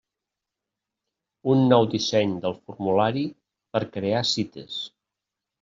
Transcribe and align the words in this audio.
Un 1.53 1.61
nou 1.73 1.85
disseny 1.93 2.33
del 2.47 2.57
formulari 2.63 3.27
per 3.77 3.83
crear 3.99 4.27
cites. 4.35 4.85